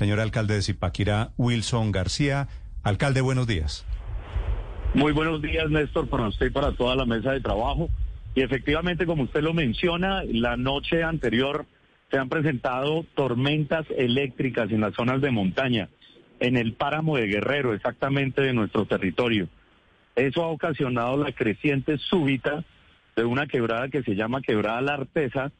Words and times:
Señor 0.00 0.18
alcalde 0.18 0.54
de 0.54 0.62
Zipaquirá, 0.62 1.32
Wilson 1.36 1.92
García. 1.92 2.48
Alcalde, 2.82 3.20
buenos 3.20 3.46
días. 3.46 3.84
Muy 4.94 5.12
buenos 5.12 5.42
días, 5.42 5.68
Néstor, 5.68 6.08
para 6.08 6.26
usted 6.26 6.46
y 6.46 6.50
para 6.50 6.72
toda 6.72 6.96
la 6.96 7.04
mesa 7.04 7.32
de 7.32 7.42
trabajo. 7.42 7.90
Y 8.34 8.40
efectivamente, 8.40 9.04
como 9.04 9.24
usted 9.24 9.42
lo 9.42 9.52
menciona, 9.52 10.22
la 10.24 10.56
noche 10.56 11.02
anterior 11.02 11.66
se 12.10 12.16
han 12.16 12.30
presentado 12.30 13.04
tormentas 13.14 13.84
eléctricas 13.94 14.70
en 14.70 14.80
las 14.80 14.94
zonas 14.94 15.20
de 15.20 15.32
montaña, 15.32 15.90
en 16.38 16.56
el 16.56 16.72
páramo 16.72 17.18
de 17.18 17.26
Guerrero, 17.26 17.74
exactamente 17.74 18.40
de 18.40 18.54
nuestro 18.54 18.86
territorio. 18.86 19.50
Eso 20.16 20.42
ha 20.42 20.46
ocasionado 20.46 21.18
la 21.18 21.32
creciente 21.32 21.98
súbita 21.98 22.64
de 23.16 23.24
una 23.26 23.46
quebrada 23.46 23.90
que 23.90 24.02
se 24.02 24.14
llama 24.14 24.40
Quebrada 24.40 24.80
La 24.80 24.94
Artesa, 24.94 25.52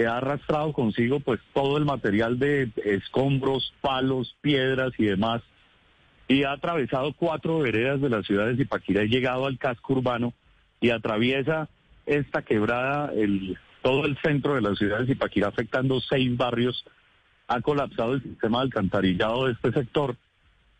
que 0.00 0.06
ha 0.06 0.16
arrastrado 0.16 0.72
consigo 0.72 1.20
pues 1.20 1.40
todo 1.52 1.76
el 1.76 1.84
material 1.84 2.38
de 2.38 2.70
escombros, 2.86 3.74
palos, 3.82 4.34
piedras 4.40 4.92
y 4.96 5.04
demás, 5.04 5.42
y 6.26 6.44
ha 6.44 6.52
atravesado 6.52 7.12
cuatro 7.12 7.58
veredas 7.58 8.00
de 8.00 8.08
la 8.08 8.22
ciudad 8.22 8.46
de 8.46 8.56
Zipaquirá 8.56 9.04
y 9.04 9.08
llegado 9.08 9.44
al 9.44 9.58
casco 9.58 9.92
urbano 9.92 10.32
y 10.80 10.88
atraviesa 10.88 11.68
esta 12.06 12.40
quebrada 12.40 13.12
el 13.12 13.58
todo 13.82 14.06
el 14.06 14.16
centro 14.22 14.54
de 14.54 14.62
la 14.62 14.74
ciudad 14.74 15.00
de 15.00 15.06
Zipaquirá, 15.08 15.48
afectando 15.48 16.00
seis 16.00 16.34
barrios, 16.34 16.82
ha 17.46 17.60
colapsado 17.60 18.14
el 18.14 18.22
sistema 18.22 18.60
de 18.60 18.64
alcantarillado 18.64 19.48
de 19.48 19.52
este 19.52 19.70
sector 19.72 20.16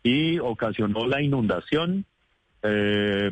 y 0.01 0.39
ocasionó 0.39 1.05
la 1.05 1.21
inundación, 1.21 2.05
eh, 2.63 3.29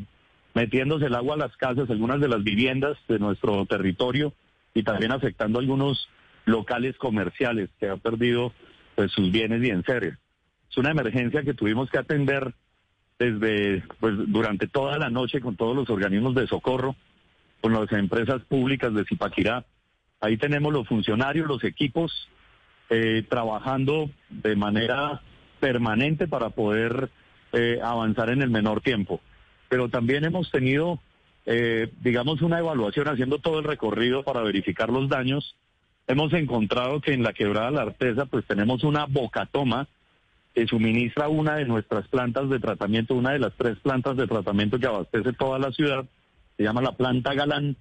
metiéndose 0.53 1.07
el 1.07 1.15
agua 1.15 1.33
a 1.33 1.39
las 1.39 1.57
casas, 1.57 1.89
algunas 1.89 2.21
de 2.21 2.27
las 2.27 2.43
viviendas 2.43 2.95
de 3.07 3.17
nuestro 3.17 3.65
territorio 3.65 4.35
y 4.73 4.83
también 4.83 5.11
afectando 5.11 5.59
algunos 5.59 6.09
locales 6.45 6.97
comerciales 6.97 7.69
que 7.79 7.89
han 7.89 7.99
perdido 7.99 8.53
pues, 8.95 9.11
sus 9.11 9.31
bienes 9.31 9.63
y 9.63 9.69
enseres. 9.69 10.15
Es 10.69 10.77
una 10.77 10.91
emergencia 10.91 11.43
que 11.43 11.53
tuvimos 11.53 11.89
que 11.89 11.97
atender 11.97 12.53
desde 13.17 13.83
pues, 13.99 14.13
durante 14.27 14.67
toda 14.67 14.97
la 14.97 15.09
noche 15.09 15.41
con 15.41 15.55
todos 15.55 15.75
los 15.75 15.89
organismos 15.89 16.35
de 16.35 16.47
socorro 16.47 16.95
con 17.61 17.73
las 17.73 17.91
empresas 17.91 18.41
públicas 18.43 18.93
de 18.93 19.05
Zipaquirá. 19.05 19.65
Ahí 20.21 20.37
tenemos 20.37 20.71
los 20.71 20.87
funcionarios, 20.87 21.47
los 21.47 21.63
equipos, 21.63 22.29
eh, 22.89 23.23
trabajando 23.29 24.09
de 24.29 24.55
manera 24.55 25.21
permanente 25.59 26.27
para 26.27 26.49
poder 26.49 27.09
eh, 27.51 27.79
avanzar 27.83 28.29
en 28.29 28.41
el 28.41 28.49
menor 28.49 28.81
tiempo. 28.81 29.21
Pero 29.67 29.89
también 29.89 30.25
hemos 30.25 30.49
tenido, 30.51 30.99
eh, 31.51 31.91
digamos, 32.01 32.43
una 32.43 32.59
evaluación 32.59 33.07
haciendo 33.07 33.39
todo 33.39 33.57
el 33.57 33.65
recorrido 33.65 34.21
para 34.23 34.41
verificar 34.41 34.89
los 34.89 35.09
daños. 35.09 35.55
Hemos 36.05 36.31
encontrado 36.33 37.01
que 37.01 37.13
en 37.13 37.23
la 37.23 37.33
quebrada 37.33 37.71
La 37.71 37.81
Artesa, 37.81 38.27
pues 38.27 38.45
tenemos 38.45 38.83
una 38.83 39.05
bocatoma 39.05 39.87
que 40.53 40.67
suministra 40.67 41.27
una 41.27 41.55
de 41.55 41.65
nuestras 41.65 42.07
plantas 42.07 42.49
de 42.49 42.59
tratamiento, 42.59 43.15
una 43.15 43.31
de 43.31 43.39
las 43.39 43.53
tres 43.57 43.77
plantas 43.79 44.15
de 44.15 44.27
tratamiento 44.27 44.77
que 44.77 44.85
abastece 44.85 45.33
toda 45.33 45.57
la 45.57 45.71
ciudad 45.71 46.05
se 46.55 46.65
llama 46.65 46.81
la 46.81 46.91
planta 46.91 47.33
Galán, 47.33 47.77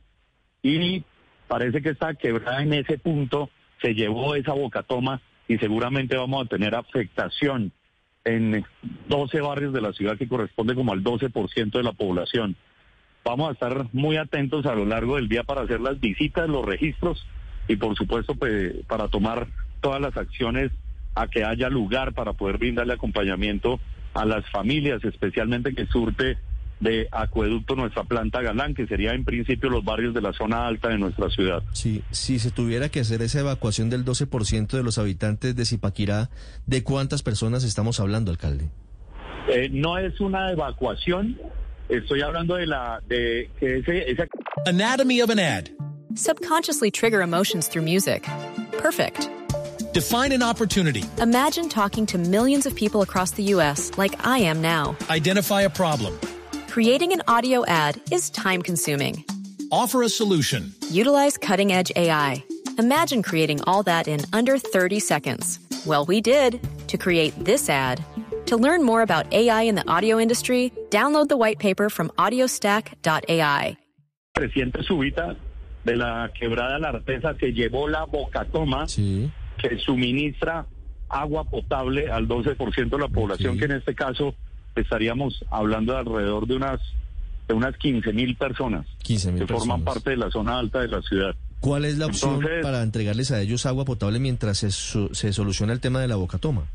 y 0.62 1.02
parece 1.48 1.82
que 1.82 1.90
está 1.90 2.14
quebrada 2.14 2.62
en 2.62 2.72
ese 2.72 2.96
punto, 2.96 3.50
se 3.82 3.92
llevó 3.92 4.36
esa 4.36 4.52
bocatoma 4.52 5.20
y 5.48 5.58
seguramente 5.58 6.16
vamos 6.16 6.44
a 6.46 6.48
tener 6.48 6.76
afectación 6.76 7.72
en 8.24 8.64
12 9.08 9.40
barrios 9.40 9.72
de 9.72 9.80
la 9.80 9.92
ciudad 9.92 10.16
que 10.16 10.28
corresponde 10.28 10.76
como 10.76 10.92
al 10.92 11.02
12% 11.02 11.72
de 11.72 11.82
la 11.82 11.92
población. 11.92 12.54
Vamos 13.28 13.50
a 13.50 13.52
estar 13.52 13.86
muy 13.92 14.16
atentos 14.16 14.64
a 14.64 14.74
lo 14.74 14.86
largo 14.86 15.16
del 15.16 15.28
día 15.28 15.42
para 15.42 15.60
hacer 15.60 15.82
las 15.82 16.00
visitas, 16.00 16.48
los 16.48 16.64
registros 16.64 17.26
y 17.68 17.76
por 17.76 17.94
supuesto 17.94 18.34
pues, 18.34 18.72
para 18.86 19.08
tomar 19.08 19.48
todas 19.82 20.00
las 20.00 20.16
acciones 20.16 20.72
a 21.14 21.28
que 21.28 21.44
haya 21.44 21.68
lugar 21.68 22.14
para 22.14 22.32
poder 22.32 22.56
brindarle 22.56 22.94
acompañamiento 22.94 23.80
a 24.14 24.24
las 24.24 24.48
familias, 24.50 25.04
especialmente 25.04 25.74
que 25.74 25.84
surte 25.84 26.38
de 26.80 27.06
acueducto 27.12 27.76
nuestra 27.76 28.04
planta 28.04 28.40
Galán, 28.40 28.72
que 28.72 28.86
sería 28.86 29.12
en 29.12 29.26
principio 29.26 29.68
los 29.68 29.84
barrios 29.84 30.14
de 30.14 30.22
la 30.22 30.32
zona 30.32 30.66
alta 30.66 30.88
de 30.88 30.96
nuestra 30.96 31.28
ciudad. 31.28 31.62
Sí, 31.72 32.02
si 32.10 32.38
se 32.38 32.50
tuviera 32.50 32.88
que 32.88 33.00
hacer 33.00 33.20
esa 33.20 33.40
evacuación 33.40 33.90
del 33.90 34.06
12% 34.06 34.68
de 34.68 34.82
los 34.82 34.96
habitantes 34.96 35.54
de 35.54 35.66
Zipaquirá, 35.66 36.30
¿de 36.64 36.82
cuántas 36.82 37.22
personas 37.22 37.62
estamos 37.62 38.00
hablando, 38.00 38.30
alcalde? 38.30 38.70
Eh, 39.50 39.68
no 39.70 39.98
es 39.98 40.18
una 40.18 40.50
evacuación, 40.50 41.38
estoy 41.88 42.22
hablando 42.22 42.58
de 42.58 42.66
la 42.66 43.00
de 43.08 43.48
que 43.58 43.78
ese, 43.78 44.04
esa... 44.08 44.26
Anatomy 44.66 45.20
of 45.20 45.30
an 45.30 45.38
ad. 45.38 45.70
Subconsciously 46.14 46.90
trigger 46.90 47.22
emotions 47.22 47.68
through 47.68 47.82
music. 47.82 48.26
Perfect. 48.72 49.28
Define 49.92 50.32
an 50.32 50.42
opportunity. 50.42 51.04
Imagine 51.20 51.68
talking 51.68 52.06
to 52.06 52.18
millions 52.18 52.66
of 52.66 52.74
people 52.74 53.02
across 53.02 53.32
the 53.32 53.42
U.S. 53.54 53.90
like 53.96 54.26
I 54.26 54.38
am 54.38 54.60
now. 54.60 54.96
Identify 55.08 55.62
a 55.62 55.70
problem. 55.70 56.18
Creating 56.68 57.12
an 57.12 57.22
audio 57.26 57.64
ad 57.66 58.00
is 58.12 58.30
time 58.30 58.62
consuming. 58.62 59.24
Offer 59.72 60.02
a 60.02 60.08
solution. 60.08 60.72
Utilize 60.90 61.36
cutting 61.36 61.72
edge 61.72 61.90
AI. 61.96 62.44
Imagine 62.78 63.22
creating 63.22 63.60
all 63.64 63.82
that 63.82 64.06
in 64.06 64.20
under 64.32 64.58
30 64.58 65.00
seconds. 65.00 65.58
Well, 65.84 66.04
we 66.04 66.20
did 66.20 66.60
to 66.88 66.98
create 66.98 67.34
this 67.36 67.68
ad. 67.68 68.04
To 68.48 68.56
learn 68.56 68.82
more 68.82 69.02
about 69.02 69.26
AI 69.32 69.64
in 69.68 69.74
the 69.74 69.84
audio 69.86 70.18
industry, 70.18 70.72
download 70.90 71.28
the 71.28 71.36
white 71.36 71.58
paper 71.58 71.90
from 71.90 72.08
audiostack.ai. 72.16 73.76
Creciente 74.34 74.82
subida 74.82 75.36
de 75.84 75.96
la 75.96 76.30
quebrada 76.38 76.78
La 76.78 76.88
Artesa 76.90 77.34
que 77.36 77.52
llevó 77.52 77.88
la 77.88 78.04
bocatoma 78.04 78.86
Sí. 78.88 79.30
que 79.58 79.76
suministra 79.78 80.66
agua 81.10 81.44
potable 81.44 82.10
al 82.10 82.26
12% 82.28 82.96
de 82.96 83.02
la 83.02 83.08
población, 83.08 83.54
Ok. 83.54 83.58
que 83.58 83.64
en 83.66 83.72
este 83.72 83.94
caso 83.94 84.34
estaríamos 84.76 85.44
hablando 85.50 85.92
de 85.92 85.98
alrededor 85.98 86.46
de 86.46 86.56
unas 86.56 86.80
de 87.48 87.54
unas 87.54 87.76
15 87.78 88.12
mil 88.12 88.36
personas 88.36 88.86
15.000 89.02 89.38
que 89.40 89.46
forman 89.46 89.80
personas. 89.80 89.84
parte 89.94 90.10
de 90.10 90.16
la 90.18 90.30
zona 90.30 90.58
alta 90.58 90.80
de 90.80 90.88
la 90.88 91.00
ciudad. 91.02 91.34
¿Cuál 91.60 91.86
es 91.86 91.96
la 91.98 92.06
opción 92.06 92.34
Entonces- 92.36 92.62
para 92.62 92.82
entregarles 92.82 93.30
a 93.30 93.40
ellos 93.40 93.64
agua 93.66 93.84
potable 93.86 94.20
mientras 94.20 94.58
se, 94.58 94.70
su- 94.70 95.08
se 95.14 95.32
soluciona 95.32 95.72
el 95.72 95.80
tema 95.80 96.00
de 96.00 96.08
la 96.08 96.16
bocatoma? 96.16 96.66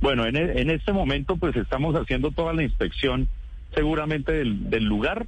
Bueno, 0.00 0.24
en, 0.24 0.36
e- 0.36 0.60
en 0.60 0.70
este 0.70 0.92
momento 0.92 1.36
pues 1.36 1.54
estamos 1.56 1.94
haciendo 1.94 2.30
toda 2.30 2.52
la 2.52 2.62
inspección 2.62 3.28
seguramente 3.74 4.32
del, 4.32 4.84
lugar. 4.84 5.26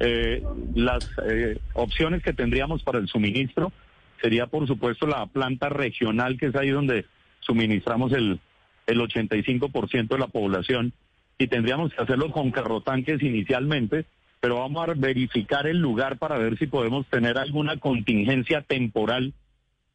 Eh, 0.00 0.42
las 0.74 1.04
eh, 1.26 1.58
opciones 1.74 2.22
que 2.22 2.32
tendríamos 2.32 2.82
para 2.82 2.98
el 2.98 3.08
suministro 3.08 3.72
sería 4.20 4.46
por 4.46 4.66
supuesto 4.66 5.06
la 5.06 5.24
planta 5.26 5.68
regional 5.68 6.36
que 6.38 6.46
es 6.46 6.56
ahí 6.56 6.70
donde 6.70 7.06
suministramos 7.40 8.12
el, 8.12 8.40
el 8.86 9.00
85% 9.00 10.08
de 10.08 10.18
la 10.18 10.26
población 10.26 10.92
y 11.38 11.46
tendríamos 11.48 11.92
que 11.92 12.02
hacerlo 12.02 12.30
con 12.30 12.50
carrotanques 12.50 13.22
inicialmente, 13.22 14.06
pero 14.40 14.60
vamos 14.60 14.88
a 14.88 14.94
verificar 14.94 15.66
el 15.66 15.78
lugar 15.78 16.18
para 16.18 16.38
ver 16.38 16.58
si 16.58 16.66
podemos 16.66 17.06
tener 17.06 17.38
alguna 17.38 17.76
contingencia 17.76 18.62
temporal 18.62 19.34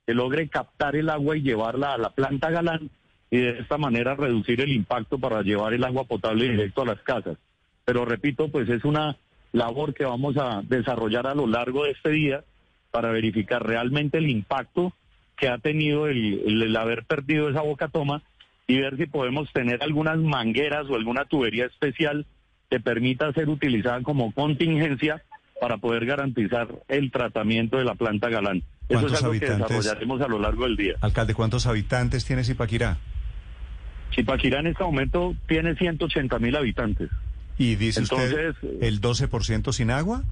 que 0.06 0.14
logre 0.14 0.50
captar 0.50 0.96
el 0.96 1.10
agua 1.10 1.38
y 1.38 1.42
llevarla 1.42 1.94
a 1.94 1.98
la 1.98 2.12
planta 2.12 2.52
Galán 2.52 2.90
y 3.32 3.38
de 3.38 3.60
esta 3.60 3.78
manera 3.78 4.14
reducir 4.16 4.62
el 4.62 4.72
impacto 4.72 5.18
para 5.18 5.42
llevar 5.42 5.74
el 5.74 5.84
agua 5.84 6.04
potable 6.04 6.50
directo 6.50 6.82
a 6.82 6.86
las 6.86 7.00
casas. 7.02 7.38
Pero 7.86 8.06
repito, 8.06 8.50
pues 8.50 8.70
es 8.70 8.84
una 8.84 9.16
labor 9.54 9.94
que 9.94 10.06
vamos 10.06 10.36
a 10.38 10.62
desarrollar 10.64 11.26
a 11.28 11.34
lo 11.34 11.48
largo 11.48 11.86
de 11.86 11.92
este 11.92 12.10
día 12.12 12.44
para 12.92 13.12
verificar 13.12 13.66
realmente 13.66 14.18
el 14.18 14.30
impacto 14.30 14.94
que 15.38 15.48
ha 15.48 15.58
tenido 15.58 16.08
el, 16.08 16.42
el- 16.46 16.62
el 16.64 16.76
haber 16.76 17.06
perdido 17.06 17.50
esa 17.50 17.62
boca 17.62 17.88
toma 17.88 18.22
y 18.68 18.78
ver 18.80 18.98
si 18.98 19.06
podemos 19.08 19.52
tener 19.54 19.82
algunas 19.82 20.18
mangueras 20.20 20.86
o 20.90 20.96
alguna 20.96 21.26
tubería 21.26 21.66
especial 21.66 22.26
que 22.70 22.80
permita 22.80 23.32
ser 23.34 23.50
utilizada 23.50 24.02
como 24.04 24.32
contingencia 24.34 25.24
para 25.60 25.78
poder 25.78 26.06
garantizar 26.06 26.68
el 26.88 27.12
tratamiento 27.12 27.78
de 27.78 27.86
la 27.86 27.96
planta 27.96 28.30
Galán. 28.30 28.58
Eso 28.90 29.00
¿Cuántos 29.00 29.14
es 29.14 29.18
algo 29.20 29.32
habitantes? 29.32 29.68
que 29.68 29.74
desarrollaremos 29.74 30.22
a 30.22 30.28
lo 30.28 30.40
largo 30.40 30.64
del 30.66 30.76
día. 30.78 30.94
Alcalde, 31.02 31.34
¿cuántos 31.34 31.66
habitantes 31.66 32.26
tiene 32.26 32.44
Zipaquirá? 32.44 32.98
Zipaquirá 34.16 34.60
en 34.60 34.68
este 34.68 34.84
momento 34.84 35.36
tiene 35.48 35.76
180 35.76 36.40
mil 36.40 36.56
habitantes. 36.56 37.10
Y 37.58 37.76
dice 37.76 38.02
Entonces, 38.02 38.56
usted 38.62 38.84
el 38.84 39.02
12% 39.02 39.72
sin 39.72 39.92
agua. 39.92 40.24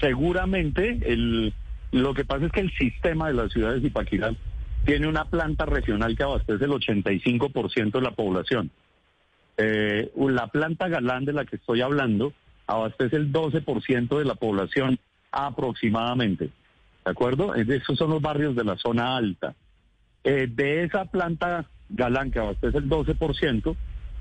Seguramente 0.00 0.98
el, 1.04 1.52
lo 1.92 2.14
que 2.14 2.24
pasa 2.24 2.46
es 2.46 2.52
que 2.52 2.60
el 2.60 2.72
sistema 2.76 3.28
de 3.28 3.34
la 3.34 3.48
ciudad 3.48 3.74
de 3.74 3.80
Zipaquirá 3.80 4.34
tiene 4.84 5.08
una 5.08 5.24
planta 5.24 5.66
regional 5.66 6.16
que 6.16 6.22
abastece 6.22 6.64
el 6.64 6.70
85% 6.70 7.92
de 7.92 8.00
la 8.00 8.12
población. 8.12 8.70
Eh, 9.56 10.12
la 10.16 10.46
planta 10.46 10.88
Galán 10.88 11.24
de 11.24 11.32
la 11.32 11.44
que 11.44 11.56
estoy 11.56 11.80
hablando 11.80 12.32
abastece 12.66 13.16
el 13.16 13.32
12% 13.32 14.18
de 14.18 14.24
la 14.24 14.36
población 14.36 14.98
aproximadamente. 15.32 16.50
¿De 17.04 17.10
acuerdo? 17.10 17.54
Esos 17.54 17.98
son 17.98 18.10
los 18.10 18.22
barrios 18.22 18.54
de 18.54 18.64
la 18.64 18.76
zona 18.76 19.16
alta. 19.16 19.54
Eh, 20.24 20.46
de 20.48 20.84
esa 20.84 21.06
planta 21.06 21.66
Galán 21.90 22.30
que 22.30 22.38
abastece 22.38 22.78
el 22.78 22.88
12%, 22.88 23.76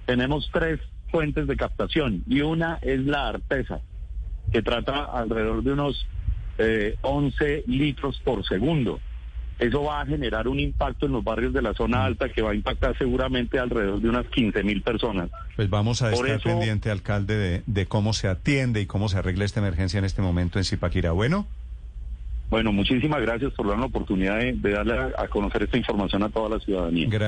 tenemos 0.06 0.50
tres 0.54 0.80
fuentes 1.12 1.48
de 1.48 1.56
captación 1.58 2.24
y 2.28 2.42
una 2.42 2.80
es 2.82 3.00
la 3.06 3.28
Artesa, 3.30 3.80
que 4.52 4.62
trata 4.62 5.04
alrededor 5.06 5.64
de 5.64 5.74
unos 5.74 6.06
eh, 6.58 6.96
11 7.02 7.64
litros 7.68 8.20
por 8.24 8.46
segundo. 8.48 9.00
Eso 9.60 9.84
va 9.84 10.02
a 10.02 10.06
generar 10.06 10.48
un 10.48 10.60
impacto 10.60 11.08
en 11.08 11.14
los 11.14 11.24
barrios 11.24 11.52
de 11.52 11.64
la 11.64 11.74
zona 11.74 12.06
alta 12.06 12.30
que 12.30 12.44
va 12.44 12.52
a 12.52 12.56
impactar 12.56 12.96
seguramente 12.98 13.58
alrededor 13.58 14.00
de 14.00 14.08
unas 14.10 14.28
15 14.28 14.62
mil 14.64 14.84
personas. 14.84 15.32
Pues 15.56 15.68
vamos 15.70 16.04
a 16.04 16.12
Por 16.12 16.28
estar 16.28 16.40
eso- 16.40 16.50
pendiente, 16.50 16.92
alcalde, 16.92 17.36
de, 17.38 17.64
de 17.66 17.86
cómo 17.88 18.14
se 18.14 18.28
atiende 18.28 18.82
y 18.82 18.86
cómo 18.86 19.10
se 19.10 19.18
arregla 19.18 19.46
esta 19.46 19.60
emergencia 19.60 19.98
en 19.98 20.06
este 20.06 20.22
momento 20.22 20.60
en 20.60 20.66
Zipaquirá. 20.66 21.12
Bueno, 21.12 21.48
Bueno, 22.52 22.72
muchísimas 22.72 23.20
gracias 23.22 23.52
por 23.54 23.68
darme 23.68 23.82
la 23.82 23.88
oportunidad 23.88 24.38
de, 24.40 24.54
de 24.54 24.72
darle 24.72 24.94
a, 24.94 25.12
a 25.24 25.28
conocer 25.28 25.64
esta 25.64 25.78
información 25.78 26.22
a 26.24 26.30
toda 26.30 26.50
la 26.50 26.60
ciudadanía. 26.60 27.08
gra- 27.10 27.28